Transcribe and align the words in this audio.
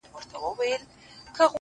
ځوان 0.31 0.55
ولاړ 0.57 0.81
سو” 1.35 1.45